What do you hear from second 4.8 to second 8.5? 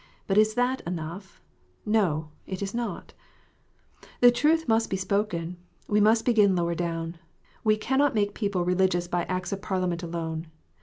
be spoken: we must begin lower down. We cannot make